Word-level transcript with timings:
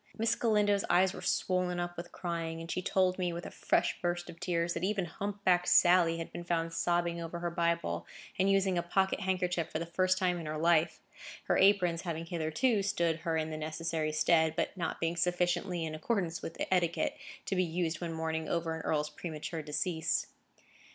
Miss 0.17 0.33
Galindo's 0.33 0.83
eyes 0.89 1.13
were 1.13 1.21
swollen 1.21 1.79
up 1.79 1.95
with 1.95 2.11
crying, 2.11 2.59
and 2.59 2.71
she 2.71 2.81
told 2.81 3.19
me, 3.19 3.31
with 3.31 3.45
a 3.45 3.51
fresh 3.51 4.01
burst 4.01 4.31
of 4.31 4.39
tears, 4.39 4.73
that 4.73 4.83
even 4.83 5.05
hump 5.05 5.43
backed 5.43 5.67
Sally 5.67 6.17
had 6.17 6.31
been 6.31 6.43
found 6.43 6.73
sobbing 6.73 7.21
over 7.21 7.37
her 7.37 7.51
Bible, 7.51 8.07
and 8.39 8.49
using 8.49 8.79
a 8.79 8.81
pocket 8.81 9.19
handkerchief 9.19 9.69
for 9.71 9.77
the 9.77 9.85
first 9.85 10.17
time 10.17 10.39
in 10.39 10.47
her 10.47 10.57
life; 10.57 11.01
her 11.43 11.55
aprons 11.55 12.01
having 12.01 12.25
hitherto 12.25 12.81
stood 12.81 13.17
her 13.17 13.37
in 13.37 13.51
the 13.51 13.57
necessary 13.57 14.11
stead, 14.11 14.55
but 14.55 14.75
not 14.75 14.99
being 14.99 15.15
sufficiently 15.15 15.85
in 15.85 15.93
accordance 15.93 16.41
with 16.41 16.57
etiquette 16.71 17.15
to 17.45 17.55
be 17.55 17.63
used 17.63 18.01
when 18.01 18.11
mourning 18.11 18.49
over 18.49 18.73
an 18.73 18.81
earl's 18.81 19.11
premature 19.11 19.61
decease. 19.61 20.25